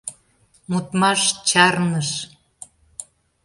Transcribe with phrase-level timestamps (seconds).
[0.69, 2.09] Модмаш чарныш.